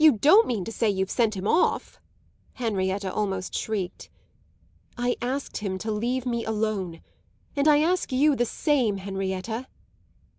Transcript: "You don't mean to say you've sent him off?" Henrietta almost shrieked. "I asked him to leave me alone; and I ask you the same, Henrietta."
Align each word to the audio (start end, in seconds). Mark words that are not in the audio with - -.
"You 0.03 0.13
don't 0.13 0.47
mean 0.47 0.63
to 0.65 0.71
say 0.71 0.89
you've 0.89 1.11
sent 1.11 1.37
him 1.37 1.47
off?" 1.47 2.01
Henrietta 2.53 3.13
almost 3.13 3.53
shrieked. 3.53 4.09
"I 4.97 5.15
asked 5.21 5.57
him 5.57 5.77
to 5.77 5.91
leave 5.91 6.25
me 6.25 6.43
alone; 6.43 7.01
and 7.55 7.67
I 7.67 7.81
ask 7.81 8.11
you 8.11 8.35
the 8.35 8.47
same, 8.47 8.97
Henrietta." 8.97 9.67